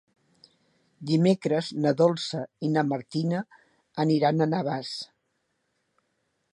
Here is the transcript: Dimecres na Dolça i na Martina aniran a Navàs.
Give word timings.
Dimecres 1.11 1.69
na 1.83 1.91
Dolça 1.99 2.41
i 2.69 2.71
na 2.79 2.85
Martina 2.95 3.45
aniran 4.07 4.43
a 4.47 4.51
Navàs. 4.57 4.99